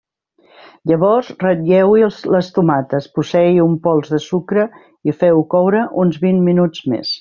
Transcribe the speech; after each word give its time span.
Llavors 0.91 1.29
ratlleu-hi 1.43 2.09
les 2.37 2.49
tomates, 2.57 3.11
poseu-hi 3.19 3.63
un 3.69 3.79
pols 3.87 4.13
de 4.17 4.25
sucre 4.27 4.69
i 5.13 5.19
feu-ho 5.23 5.49
coure 5.57 5.89
uns 6.07 6.23
vint 6.29 6.47
minuts 6.53 6.87
més. 6.95 7.19